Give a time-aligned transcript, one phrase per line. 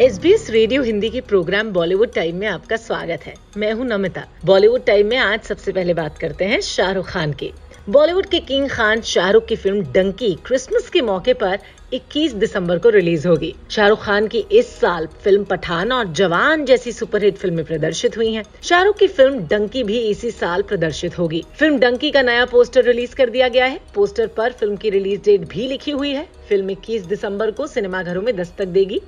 [0.00, 3.86] S B S radio Hindi के programme Bollywood time में आपका स्वागत है। मैं हूँ
[3.86, 7.52] नमिता। बॉलीवुड टाइम में आज सबसे पहले बात करते हैं शाहरुख खान की।
[7.88, 11.58] बॉलीवुड के किंग खान शाहरुख की फ़िल्म डंकी क्रिसमस के मौके पर
[11.92, 16.92] 21 दिसंबर को रिलीज़ होगी। शाहरुख खान की इस साल फ़िल्म पठान और जवान जैसी
[16.92, 21.78] सुपरहिट फ़िल्में प्रदर्शित हुई हैं। शाहरुख की फ़िल्म डंकी भी इसी साल प्रदर्शित होगी। फ़िल्म
[21.78, 25.48] डंकी का नया पोस्टर रिलीज़ कर दिया गया है। पोस्टर पर फ़िल्म की रिलीज़ डेट
[25.48, 29.00] भी लिखी हुई है। फ़िल्म 21 दिसंबर को सिनेमाघरों में दस्तक देगी।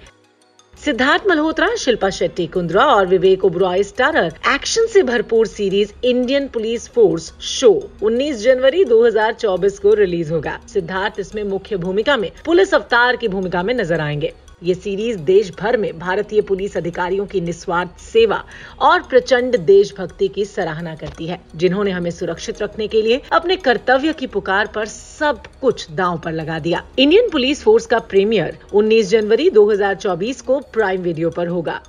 [0.84, 6.88] सिद्धार्थ मल्होत्रा, शिल्पा शेट्टी, कुंद्रा और विवेक ओब्रॉय स्टारर। एक्शन से भरपूर series Indian police
[6.88, 13.16] force show 19 जनवरी 2024 को रिलीज़ होगा। सिद्धार्थ इसमें मुख्य भूमिका में, पुलिस अवतार
[13.16, 17.98] की भूमिका में नज़र आएँगे। ये सीरीज़ देश भर में भारतीय पुलिस अधिकारियों की निस्वार्थ
[18.00, 18.42] सेवा
[18.80, 24.12] और प्रचंड देशभक्ति की सराहना करती है, जिन्होंने हमें सुरक्षित रखने के लिए अपने कर्तव्य
[24.12, 29.10] की पुकार पर सब कुछ दांव पर लगा दिया। इंडियन पुलिस फोर्स का प्रीमियर 19
[29.10, 31.80] जनवरी 2024 को प्राइम वीडियो पर होगा।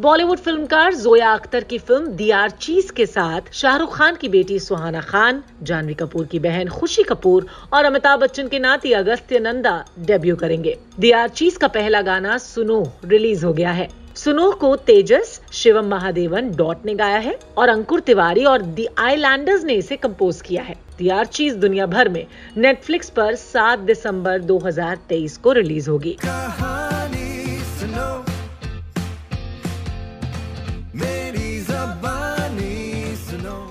[0.00, 4.58] बॉलीवुड फिल्मकार जोया अख्तर की फ़िल्म दी आर चीज़ के साथ शाहरुख खान की बेटी
[4.58, 9.84] सुहाना खान, जानवी कपूर की बहन खुशी कपूर और अमिताभ बच्चन के नाती अगस्त्य नंदा
[10.00, 14.74] डेब्यू करेंगे। दी आर चीज़ का पहला गाना सुनो रिलीज़ हो गया है। सुनो को
[14.76, 19.96] तेजस, शिवम महादेवन डॉट ने गाया है और अंकुर तिवारी और दी आईलैंडर्स ने इसे
[19.96, 25.52] कंपोज किया है। दी आर चीज़ दुनिया भर में नेटफ्लिक्स पर 7 दिसंबर 2023 को
[25.52, 26.16] रिलीज़ होगी।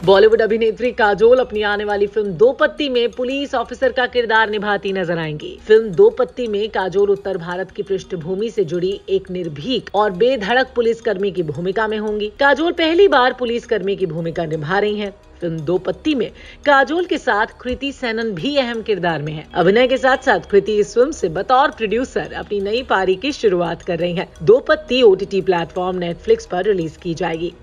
[0.06, 4.92] बॉलीवुड अभिनेत्री काजोल अपनी आने वाली फ़िल्म दो पत्ती में पुलिस ऑफिसर का किरदार निभाती
[4.94, 9.90] नज़र आएँगी। फ़िल्म दो पत्ती में काजोल उत्तर भारत की पृष्ठभूमि से जुड़ी एक निर्भीक
[9.96, 15.00] और बेधड़क पुलिसकर्मी की भूमिका में होंगी। काजोल पहली बार पुलिसकर्मी की भूमिका निभा रही
[15.00, 15.12] हैं।
[15.42, 16.30] फ़िल्म दो पत्ती में
[16.66, 20.78] काजोल के साथ कृति सैनन भी अहम किरदार में है। अभिनय के साथ साथ कृति
[20.80, 25.02] इस फ़िल्म से बतौर प्रोड्यूसर अपनी नई पारी की शुरुआत कर रही है। Do Patti
[25.04, 27.54] OTT platform Netflix पर रिलीज़ की जाएगी।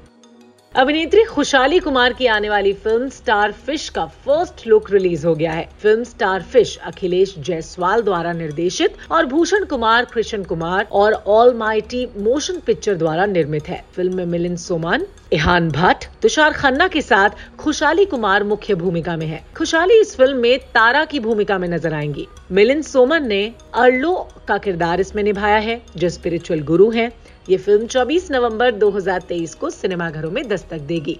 [0.74, 5.52] अभिनेत्री खुशाली कुमार की आने वाली फ़िल्म स्टार फ़िश का फ़र्स्ट लुक रिलीज़ हो गया
[5.52, 11.54] है। Film starfish Akhilesh Jaiswal द्वारा निर्देशित और भूषण कुमार, कृष्ण कुमार और ऑल
[11.54, 17.02] माइटी मोशन पिक्चर द्वारा निर्मित है। फ़िल्म में मिलिंद सोमान, इहान भट्ट, तुषार खन्ना के
[17.02, 21.68] साथ खुशाली कुमार मुख्य भूमिका में है। खुशहाली इस फ़िल्म में तारा की भूमिका में
[21.68, 24.12] नज़र आएँगी। मिलिंद सोमन ने अर्लो
[24.48, 27.10] का किरदार इसमें निभाया है, जो स्पिरिचुअल गुरु हैं।
[27.48, 31.18] ये फ़िल्म 24 नवंबर 2023 को सिनेमाघरों में दस्तक देगी।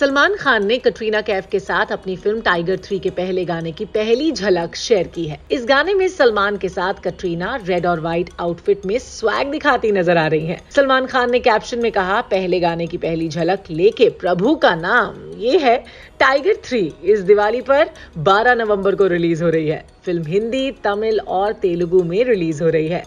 [0.00, 3.84] सलमान खान ने कटरीना कैफ के साथ अपनी फ़िल्म टाइगर थ्री के पहले गाने की
[3.86, 8.30] पहली झलक शेयर की है। इस गाने में सलमान के साथ कटरीना रेड और व्हाइट
[8.40, 12.60] आउटफिट में स्वैग दिखाती नज़र आ रही हैं। सलमान खान ने कैप्शन में कहा, पहले
[12.60, 15.76] गाने की पहली झलक लेके प्रभु का नाम, ये है
[16.20, 17.90] टाइगर थ्री। इस दिवाली पर
[18.20, 22.68] 12 नवंबर को रिलीज़ हो रही है। फ़िल्म हिंदी, तमिल और तेलुगु में रिलीज़ हो
[22.70, 23.04] रही है।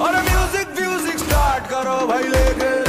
[0.00, 2.81] और म्यूज़िक म्यूज़िक स्टार्ट करो भाई लेके।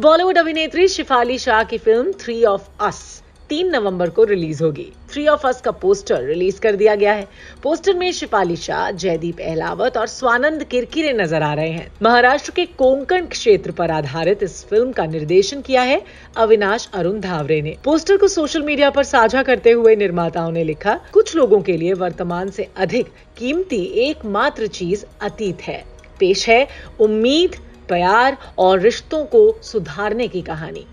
[0.00, 5.26] बॉलीवुड अभिनेत्री शिफाली शाह की फ़िल्म थ्री ऑफ़ अस तीन नवंबर को रिलीज़ होगी। थ्री
[5.26, 7.26] ऑफ़ अस का पोस्टर रिलीज़ कर दिया गया है।
[7.62, 12.66] पोस्टर में शिफाली शाह, जयदीप अहलावत और स्वानंद किरकिरे नज़र आ रहे हैं। महाराष्ट्र के
[12.66, 16.00] कोंकण क्षेत्र पर आधारित इस फ़िल्म का निर्देशन किया है
[16.36, 21.00] अविनाश अरुण धावरे ने। पोस्टर को सोशल मीडिया पर साझा करते हुए निर्माताओं ने लिखा,
[21.12, 23.06] कुछ लोगों के लिए वर्तमान से अधिक
[23.38, 25.84] कीमती एकमात्र चीज़ अतीत है।
[26.20, 26.66] पेश है,
[27.00, 27.56] उम्मीद
[27.88, 30.86] प्यार और रिश्तों को सुधारने की कहानी।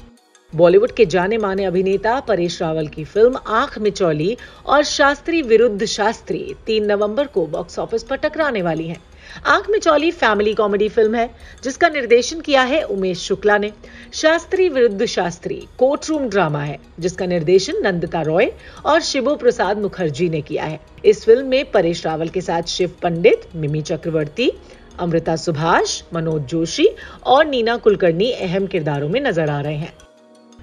[0.53, 6.55] बॉलीवुड के जाने माने अभिनेता परेश रावल की फ़िल्म आँख मिचौली और शास्त्री विरुद्ध शास्त्री
[6.65, 8.97] तीन नवंबर को बॉक्स ऑफ़िस पर टकराने वाली है।
[9.45, 11.29] आँख मिचौली फैमिली कॉमेडी फ़िल्म है,
[11.63, 13.71] जिसका निर्देशन किया है उमेश शुक्ला ने।
[14.13, 18.51] शास्त्री विरुद्ध शास्त्री कोर्ट रूम ड्रामा है, जिसका निर्देशन नंदिता रॉय
[18.85, 22.91] और शिवो प्रसाद मुखर्जी ने किया है। इस फ़िल्म में परेश रावल के साथ शिव
[23.03, 24.51] पंडित, मिमी चक्रवर्ती
[24.99, 26.89] अमृता सुभाष मनोज जोशी
[27.25, 29.93] और नीना कुलकर्णी अहम किरदारों में नज़र आ रहे हैं।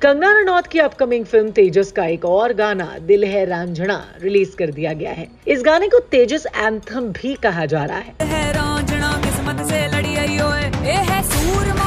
[0.02, 4.70] कंगना रनौत की अपकमिंग फ़िल्म तेजस का एक और गाना दिल है रांझणा रिलीज़ कर
[4.70, 8.52] दिया गया है। इस गाने को तेजस एंथम भी कहा जा रहा है, है
[10.94, 11.79] है।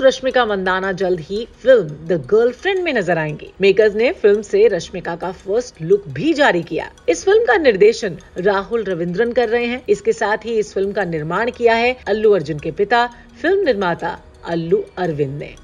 [0.00, 5.16] रश्मिका मंदाना जल्द ही फ़िल्म द गर्लफ्रेंड में नज़र आएँगी। मेकर्स ने फ़िल्म से रश्मिका
[5.16, 9.82] का फ़र्स्ट लुक भी जारी किया। इस फ़िल्म का निर्देशन राहुल रविंद्रन कर रहे हैं।
[9.88, 13.06] इसके साथ ही इस फ़िल्म का निर्माण किया है अल्लू अर्जुन के पिता,
[13.42, 15.54] फ़िल्म निर्माता अल्लू अरविंद ने।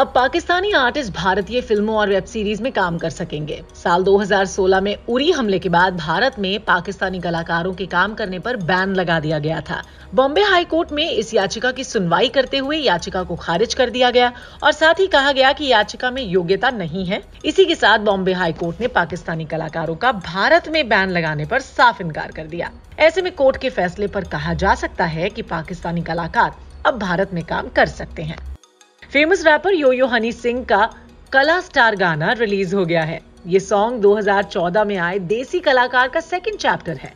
[0.00, 4.96] अब पाकिस्तानी आर्टिस्ट भारतीय फ़िल्मों और वेब सीरीज़ में काम कर सकेंगे। साल 2016 में
[5.08, 9.38] उरी हमले के बाद भारत में पाकिस्तानी कलाकारों के काम करने पर बैन लगा दिया
[9.38, 9.82] गया था।
[10.14, 14.10] बॉम्बे हाई कोर्ट में इस याचिका की सुनवाई करते हुए याचिका को खारिज कर दिया
[14.10, 14.32] गया
[14.62, 18.32] और साथ ही कहा गया कि याचिका में योग्यता नहीं है। इसी के साथ बॉम्बे
[18.32, 22.70] हाई कोर्ट ने पाकिस्तानी कलाकारों का भारत में बैन लगाने पर साफ़ इनकार कर दिया।
[22.98, 26.54] ऐसे में कोर्ट के फैसले पर कहा जा सकता है कि पाकिस्तानी कलाकार
[26.86, 28.38] अब भारत में काम कर सकते हैं।
[29.12, 30.78] Famous rapper Yo Yo Honey Singh का
[31.32, 36.20] कला स्टार गाना रिलीज़ हो गया है। ये सॉन्ग 2014 में आए देसी कलाकार का
[36.20, 37.12] सेकंड चैप्टर है।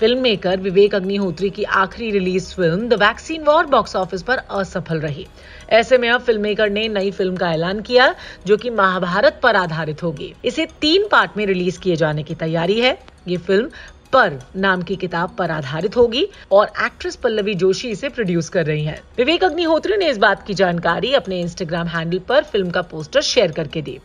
[0.00, 5.00] फ़िल्म मेकर विवेक अग्निहोत्री की आखिरी release film the Vaccine War box office पर असफल
[5.00, 5.26] रही।
[5.70, 8.14] ऐसे में अब फ़िल्म मेकर ने नई फ़िल्म का ऐलान किया,
[8.46, 12.78] जो कि महाभारत पर आधारित होगी। इसे तीन पार्ट में रिलीज़ किए जाने की तैयारी
[12.80, 12.98] है।
[13.28, 13.68] ये फ़िल्म
[14.12, 18.84] पर नाम की किताब पर आधारित होगी और एक्ट्रेस पल्लवी जोशी इसे प्रोड्यूस कर रही
[18.84, 23.20] हैं। विवेक अग्निहोत्री ने इस बात की जानकारी अपने इंस्टाग्राम हैंडल पर फ़िल्म का पोस्टर
[23.22, 23.98] शेयर करके दी।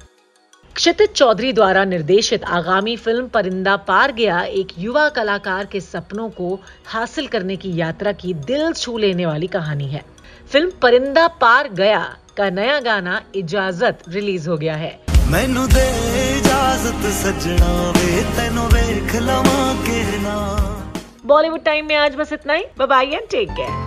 [0.75, 6.59] क्षितिज चौधरी द्वारा निर्देशित आगामी फ़िल्म परिंदा पार गया एक युवा कलाकार के सपनों को
[6.85, 10.01] हासिल करने की यात्रा की दिल छू लेने वाली कहानी है।
[10.51, 12.01] फ़िल्म परिंदा पार गया
[12.37, 14.91] का नया गाना इजाज़त रिलीज़ हो गया है।
[15.31, 15.87] मैनू दे
[16.31, 20.37] इजाज़त सजना वे तेनो वेख लवा के ना
[21.25, 23.82] बॉलीवुड टाइम में आज बस इतना ही। Bye and take care